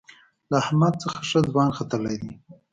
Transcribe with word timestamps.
له 0.49 0.55
احمد 0.63 0.93
څخه 1.03 1.19
ښه 1.29 1.39
ځوان 1.49 1.69
ختلی 1.77 2.15
دی. 2.21 2.31